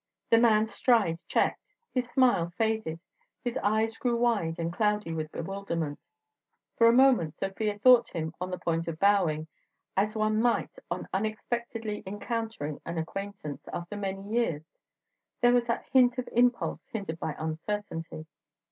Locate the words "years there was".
14.27-15.65